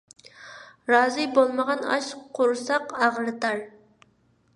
رازى 0.91 1.25
بولمىغان 1.35 1.85
ئاش 1.97 2.07
قۇرساق 2.39 2.97
ئاغرىتار. 3.03 3.63